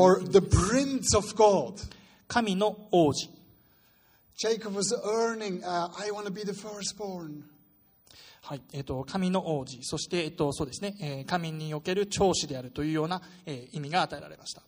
[2.26, 3.28] 神の王子。
[8.40, 9.78] はい、えっ、と、神の王子。
[9.82, 14.62] そして、えっ、と、そうですね、え、神における長子であるというような、え、意味が与えられました。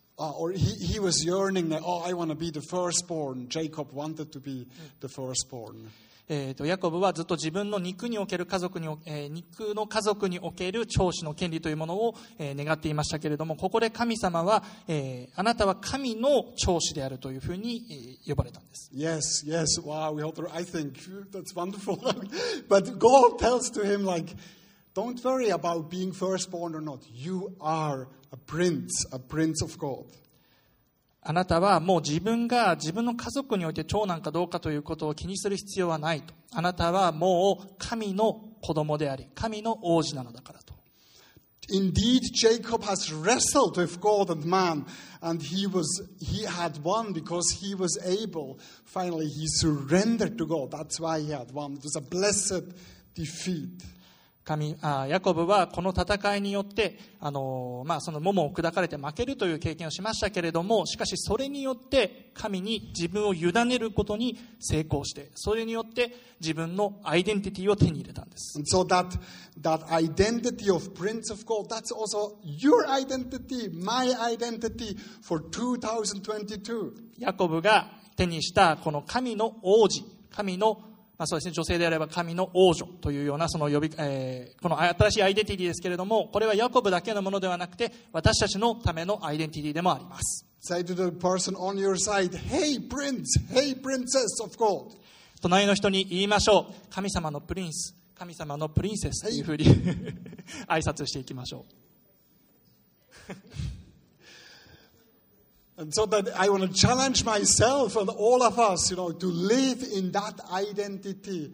[6.27, 18.91] えーと、ヤコブはずっと自分の肉における家族に、えー肉の家族における長子の権利というものを、えー願っていましたけれども、ここで神様は、えーあなたは神の長子であるというふうに、えー呼ばれたんです。
[18.95, 20.95] Yes, yes, wow, we hope, I think
[21.31, 21.99] that's wonderful.
[22.69, 24.35] but God tells to him, like,
[24.95, 27.01] don't worry about being firstborn or not.
[27.13, 30.07] You are a prince, a prince of God.
[31.27, 36.35] あなたはもう自分が自分の家族において長男かどうかということを気にする必要はないと。
[36.53, 40.75] あなたはもう神の子供であり、神の王子なのだからと。
[41.71, 44.85] Indeed, Jacob has wrestled with God and man,
[45.23, 48.59] and he was he had won because he was able.
[48.85, 50.73] Finally, he surrendered to God.
[50.73, 51.73] That's why he had won.
[51.73, 52.65] It was a blessed
[53.15, 53.83] defeat.
[54.45, 69.19] 神あヤコブはこの戦いによって、あのまあ、その桃を砕かれて負けるという経験をしましたけれどもしかしそれによって神に自分を委ねることに成功してそれによって自分のアイデンティティを手に入れたんです so that
[69.63, 76.93] that identity of Prince of God, that's also your identity, my identity for 2022.
[77.19, 80.83] ヤコブが手にしたこの神の王子神の
[81.17, 90.47] まあ、そうですね、女性であれば神の王女というようなその呼び、えーこの新しいアイデンティティですけれどもこれはヤコブだけのものではなくて私たちのためのアイデンティティでもあります。
[90.61, 94.97] Say to the person on your side, hey, Prince, hey, Princess of God.
[95.43, 96.75] 隣の人に言いましょう。
[96.91, 99.65] 神様のプリンス神様のプリンセスというふうに
[100.69, 101.67] 挨拶していきましょ
[103.29, 103.74] う
[105.77, 109.27] And so that I want to challenge myself and all of us, you know, to
[109.27, 111.53] live in that identity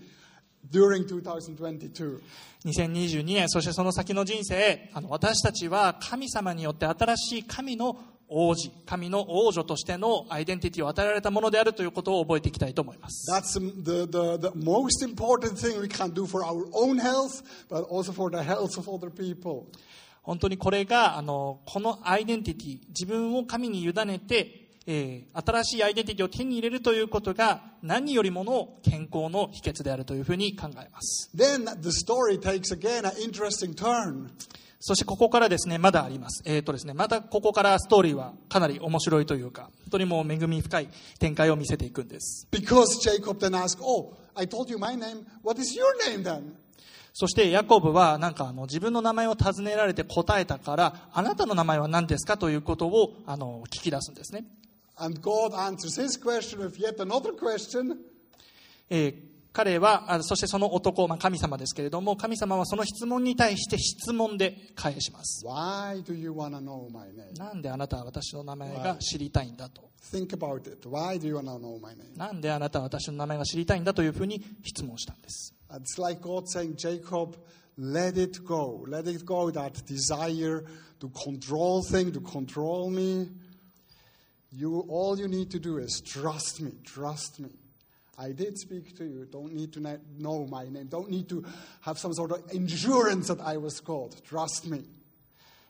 [0.70, 2.20] during 2022.
[2.64, 7.96] 2022年そしてその先の人生あの私たちは神様によって新しい神の
[8.32, 13.28] 王子、神の王女としてのアイデンティティを与えられたものであるということを覚えていきたいと思います。
[13.28, 18.12] That's the, the, the most important thing we can do for our own health, but also
[18.12, 19.66] for the health of other people.
[20.22, 31.30] 本当にこれが、あの、このアイデンティティ、自分を神に委ねて、えー新しいアイデンティティを手に入れるということが何よりもの健康の秘訣であるというふうに考えます。
[31.34, 34.30] Then the story takes again an interesting turn.
[34.82, 36.42] そしてここからですね、まだあります。
[36.46, 42.48] えっ、とですね、またここからストーリーはかなり面白いというか、本当にもう恵み深い展開を見せていくんです。
[42.50, 45.26] Because Jacob then asked, Oh, I told you my name.
[45.42, 46.54] What is your name then?
[47.12, 54.44] そしてヤコブはなんかあの自分の名前を尋ねられて答えたから、あなたの名前は何ですかということをあの聞き出すんですね。
[54.96, 57.96] And God answers his question with yet another question.
[58.88, 65.44] えー彼は、あそしてその男、まあ、神様ですけれども、神様はその質問に対して質問で返します。
[65.44, 67.36] Why do you want to know my name?
[67.36, 69.90] なんであなたは私の名前が知りたいんだと。
[70.12, 70.88] Think about it.
[70.88, 72.16] Why do you want to know my name?
[72.16, 75.52] なんであなたは私の名前が知りたいんだというふうに質問したんです。
[75.74, 77.36] It's like God saying, Jacob,
[77.76, 78.84] let it go.
[78.86, 80.64] Let it go, that desire
[81.00, 83.28] to control things, to control me.
[84.52, 87.50] You, all you need to do is trust me, trust me.
[88.18, 89.26] I did speak to you.
[89.30, 90.88] Don't need to kn- know my name.
[90.88, 91.42] Don't need to
[91.80, 94.20] have some sort of insurance that I was called.
[94.24, 94.84] Trust me.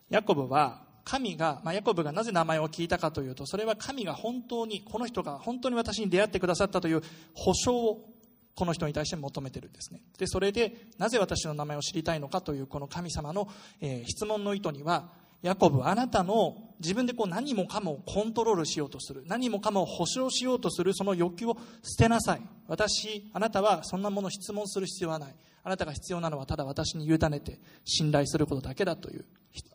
[0.09, 7.03] ヤコブは神が、まあ、ヤコブがなぜ名前を聞いたかというとそれは神が本当にこの人が本当に私に出会ってくださったという
[7.35, 8.11] 保証を
[8.55, 10.01] この人に対して求めてるんですね。
[10.19, 13.49] でそれでなぜ私の名前を知りたいのかというこの神様の、
[13.81, 15.11] えー質問の意図には
[15.43, 22.43] ヤコブあなたの自分でこう何もかもコントロールしようとする何もかも保証しようとするその欲求を捨てなさい。
[22.67, 25.35] 私あなたはそんなものを質問する必要はない。
[25.63, 29.25] あなたが必要なのはただ私に委ねて信頼することだけだという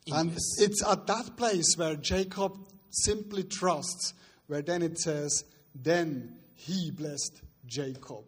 [0.06, 0.64] 意味です。
[0.64, 2.54] It's at that place where Jacob
[2.92, 4.14] simply trusts,
[4.48, 5.46] where then it says,
[5.76, 8.24] then he blessed Jacob.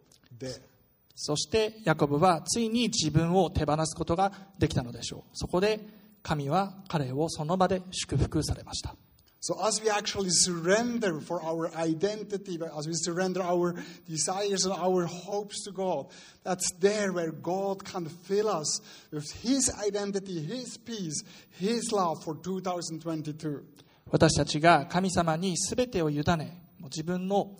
[1.14, 5.80] そしてヤコブはついに自分を手放すことができたのでしょうそこで
[6.22, 8.94] 神は彼をその場で祝福されました
[9.40, 13.76] So as we actually surrender for our identity, as we surrender our
[14.08, 16.06] desires and our hopes to God,
[16.42, 18.80] that's there where God can fill us
[19.12, 21.22] with His identity, His peace,
[21.52, 23.64] His love for 2022.
[24.10, 27.56] 私たちが神様に全てを委ね自分の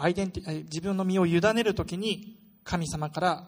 [0.00, 3.44] アイデンティ自分の身を委ねるときに神様から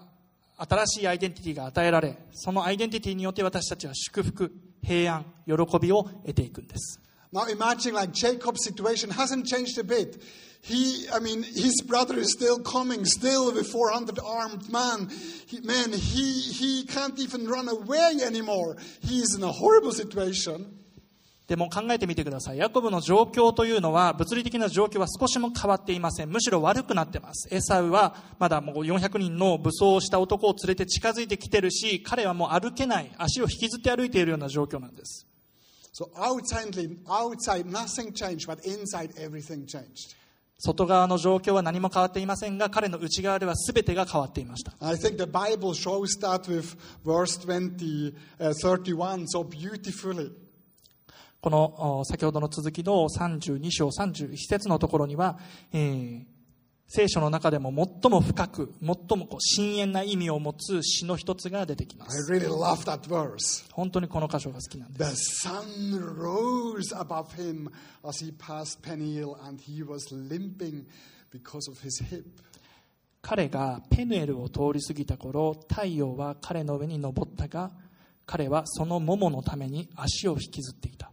[0.56, 7.00] 新しいアイデンティティが与えられそのアイデンティティによって私たちは祝福平安喜びを得ていくんです
[7.32, 10.20] Now imagine like Jacob's situation hasn't changed a bit.
[10.62, 15.08] He, I mean, his brother is still coming, still with 400 armed man.
[15.46, 18.76] He, man, he, he can't even run away anymore.
[19.00, 20.76] He is in a horrible situation.
[21.50, 22.58] でも考えてみてください。
[22.58, 26.30] ヤコブの状況というのは、物理的な状況は少しも変わっていません。
[26.30, 27.52] むしろ悪くなってます。
[27.52, 35.26] エサウはまだもう400人の武装をした男を連れて近づいてきてるし、彼はもう歩けない、足を引きずって歩いているような状況なんです。
[35.92, 36.70] So outside,
[37.08, 40.14] outside nothing changed, but inside everything changed.
[40.60, 44.72] 外側の状況は何も変わっていませんが、彼の内側では全てが変わっていました。
[44.78, 50.30] I think the Bible shows that with verse 20, uh, 31 so beautifully.
[51.40, 55.38] このお先ほどの続きの32章31節のところには、
[55.72, 56.24] えー
[56.92, 57.72] 聖書の中でも
[58.02, 62.32] 最も深く、最もこう深遠な意味を持つ詩の一つが出てきま I す。
[62.32, 63.64] really love that verse.
[63.70, 65.48] 本当にこの箇所が好きなんです。
[65.48, 67.70] The sun rose above him
[68.04, 70.84] as he passed Peniel, and he was limping
[71.32, 72.24] because of his hip.
[73.22, 77.70] 彼がペヌエルを通り過ぎた頃、太陽は彼の上に昇ったが、
[78.26, 81.12] 彼はその桃のために足を引きずっていた。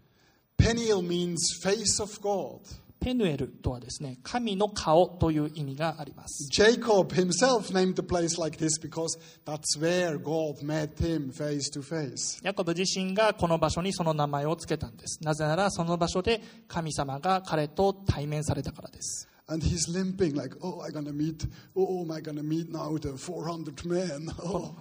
[0.57, 2.59] Peniel means face of God.
[2.99, 6.49] ペヌエルとはですね、神の顔という意味があります。
[6.51, 12.43] Jacob himself named the place like this because that's where God met him face to face.
[12.43, 15.23] ヤコブ自身がこの場所にその名前を付けたんです。
[15.23, 19.29] なぜならその場所で神様が彼と対面されたからです。
[19.49, 23.87] And he's limping like, oh, I'm gonna meet, oh, am I gonna meet now the 400
[23.87, 24.29] men?
[24.39, 24.75] Oh.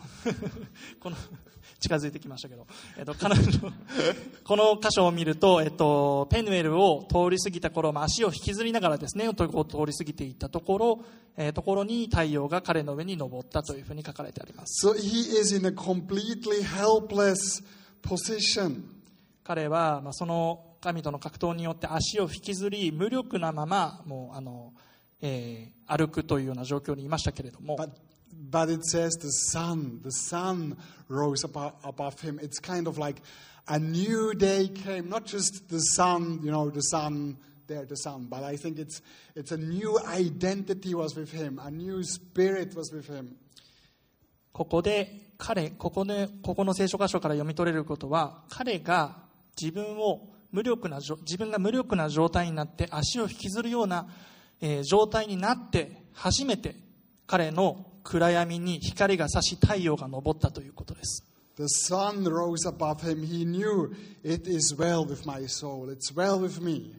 [0.98, 1.16] この
[1.80, 2.66] 近づいてきましたけど、
[2.98, 3.50] えっと、彼女
[4.44, 11.00] この箇所を見ると、えっと、ペヌエルを通り過ぎた頃、まあ、足を引きずりながらですね、とこう通り過ぎていったところ、
[11.36, 14.86] えーところに太陽が彼の上に昇ったというふうに書かれてあります。
[14.86, 17.62] So he is in a completely helpless
[18.02, 18.82] position.
[19.44, 24.72] 彼は、まあ、その神との格闘によって足を引きずり、無力なまま、もう、あの、
[25.20, 27.90] えー歩くというような状況にいましたけれども、But
[28.32, 30.76] but it says the sun, the sun
[31.08, 32.38] rose above, above him.
[32.42, 33.22] It's kind of like
[33.68, 38.26] a new day came, not just the sun, you know, the sun, there, the sun,
[38.28, 39.02] but I think it's,
[39.34, 43.36] it's a new identity was with him, a new spirit was with him.
[44.52, 49.16] ここで彼ここでここの聖書箇所から読み取れることは彼が
[49.60, 54.08] 自分を無力な自分が無力な状態になって足を引きずるような、
[54.62, 56.74] えー状態になって初めて
[57.26, 61.24] 彼の暗闇に光が差し太陽が昇ったということです
[61.56, 63.24] The sun rose above him.
[63.24, 63.90] He knew
[64.22, 65.90] it is well with my soul.
[65.90, 66.94] It's well with me.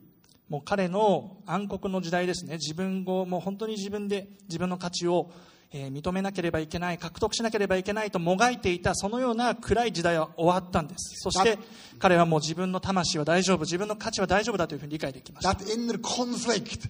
[0.49, 5.29] もう彼の暗黒の時代ですね自分をもう本当に自分で自分の価値を、
[5.71, 11.59] えー認めなければいけない獲得しなければいけないともがいていたそのような暗い時代は終わったんですそして
[11.99, 16.89] 彼はもう自分の魂は大丈夫自分の価値は大丈夫だというふうに理解できました That inner conflict,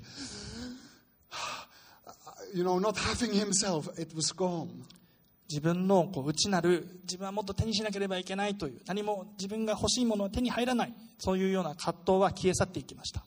[5.50, 13.24] 自分の内なる自分はもっと手にしなければいけないという何も自分が欲しいものは手に入らないそういうような葛藤は消え去っていきました。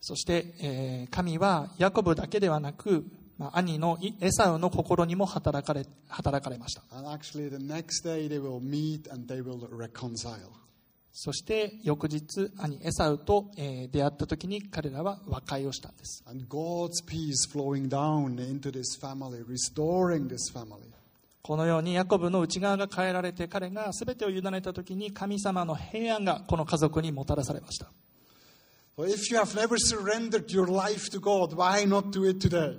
[0.00, 3.04] そして、神はヤコブだけではなく、
[3.52, 6.82] 兄のエサウの心にも働かれ,働かれました。
[11.12, 16.24] そして翌日、兄エサウと出会った時に彼らは和解をしたんです。
[21.42, 27.90] このようにヤコブの内側が変えられて彼が全てを委ねた時に神様の平安がこの家族にもたらされました。
[28.98, 32.76] If you have never surrendered your life to God, why not do it today?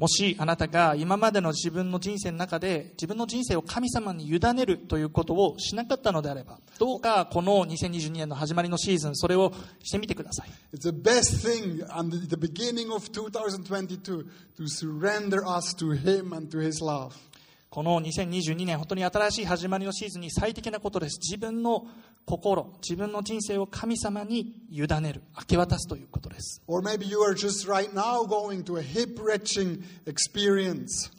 [0.00, 14.26] もしあなたが今までの自分の人生の中で自分の人生を神様に委ねるということをしなかったのであればどうかこの2022年の始まりのシーズンそれをしてみてください It's the best thing the the beginning of 2022
[14.56, 17.12] to surrender us to Him and to His love.
[17.68, 21.86] この2022年本当に新しい始まりのシーズンに最適なことです自分の
[22.26, 26.62] 心自分の人生を神様に委ねる明け渡すということです。
[26.66, 31.10] Or maybe you are just right now going to a hip wrenching experience.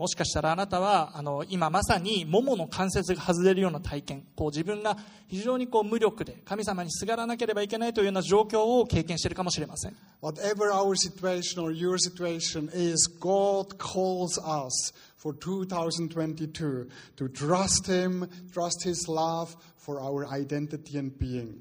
[0.00, 4.24] もしかしたらあなたはあの今まさにももの関節が外れるような体験。
[4.34, 4.96] こう自分が
[5.28, 9.96] 非常にこう無力で神様にすがらなければいけないというような状況を経験しているかもしれません。
[10.22, 18.82] Whatever our situation or your situation is, God calls us for 2022 to trust Him, trust
[18.84, 21.60] His love for our identity and being.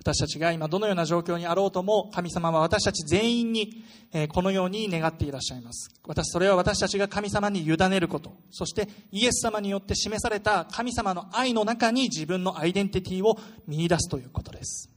[0.00, 3.82] 私たちが今どのような状況にあろうとも神様は私たち全員に、
[4.12, 5.90] えーこのように願っていらっしゃいます。
[6.06, 8.36] 私それは私たちが神様に委ねること。
[8.50, 14.88] そしてイエス様によって示された神様の愛の中に自分のアイデンティティを見出すということです。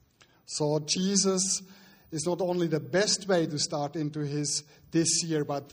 [0.48, 1.64] So Jesus
[2.12, 5.64] is not only the best way to start into His this year, but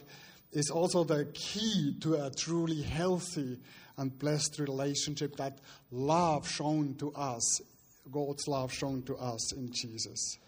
[0.52, 3.58] is also the key to a truly healthy
[3.96, 5.36] and blessed relationship.
[5.36, 5.58] That
[5.90, 7.60] love shown to us,
[8.10, 10.38] God's love shown to us in Jesus.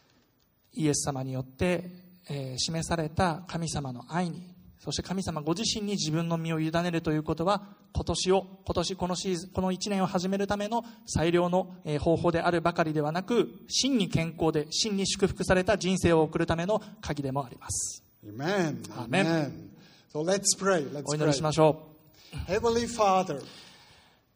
[0.72, 1.84] イエス様によって、
[2.28, 18.82] えー示された神様の愛にそして神様ご自身に自分の身を委ねるということは今年を今年このシーズンこの1年を始めるための最良のえー方法であるばかりではなく真に健康で真に祝福された人生を送るための鍵でもあります Amen.
[18.96, 19.69] Amen.
[20.12, 20.90] So let's pray.
[20.92, 21.42] Let's お祈りし pray.
[21.44, 21.82] ましょ
[22.48, 23.44] Heavenly Father, う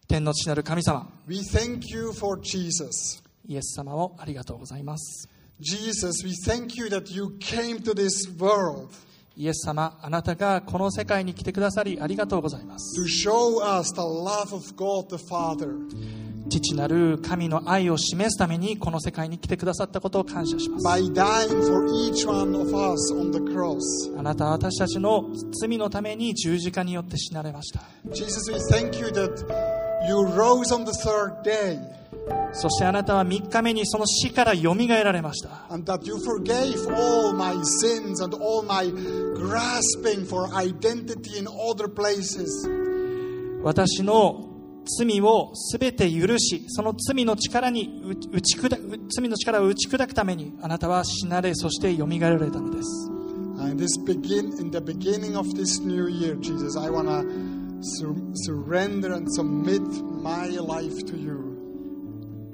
[0.08, 3.22] 天の父なる神様 we thank you for Jesus.
[3.46, 5.28] イエス様をありがとうございます
[5.60, 8.88] Jesus, we thank you that you came to this world
[9.36, 15.74] イエス様あなたがこの世界に来てくださりありがとうございます to show us the love of God the Father.
[16.48, 20.86] 父なる神の愛を示すためにこの世界に来てくださったことを感謝します。
[24.18, 25.30] あなたは私たちの
[25.60, 27.80] 罪のために十字架によって死なれました。
[32.52, 35.66] そしてあなたは3日目にその死からよみがえられました。
[43.62, 44.53] 私の
[44.84, 53.10] 罪をすべて許し、その罪の力に打ち砕く、を打ち砕くために、あなたは死なれ、そしてよみがえられたのです。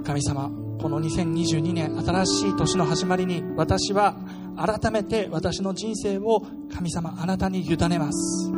[0.05, 0.51] 神様、
[0.81, 4.17] この2022年、新しい年の始まりに、私は
[4.57, 6.43] 改めて私の人生を
[6.75, 8.51] 神様、あなたに委ねます。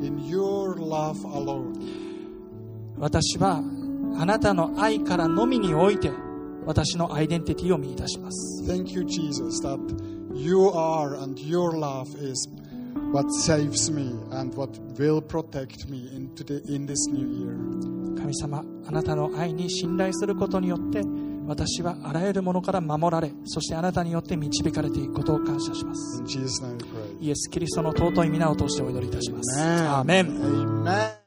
[0.00, 1.72] In your love alone.
[2.98, 3.62] 私は
[4.16, 6.10] あなたの愛からのみにおいて
[6.66, 9.78] 私のアイデンティティを見出します Thank you, Jesus, that
[10.34, 12.48] you are and your love is
[13.12, 18.18] what saves me and what will protect me into the, in this new year.
[18.18, 21.02] 神様あなたの愛に信頼することによって
[21.48, 26.22] 私はあらゆるものから守られそしてあなたによって導かれていくことを感謝します.
[27.20, 30.26] イエス・キリストの尊い皆を通してお祈りいたします.アーメン
[30.84, 31.17] Amen.